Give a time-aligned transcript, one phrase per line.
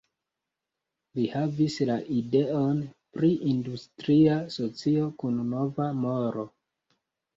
[1.17, 2.81] Li havis la ideon
[3.17, 6.49] pri industria socio kun nova moro.